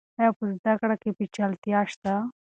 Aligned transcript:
آیا 0.19 0.29
په 0.37 0.43
زده 0.59 0.73
کړه 0.81 0.95
کې 1.01 1.09
پیچلتیا 1.17 1.81
شته؟ 1.91 2.13